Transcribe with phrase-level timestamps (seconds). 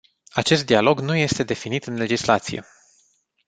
[0.33, 2.65] Acest dialog nu este definit în legislație.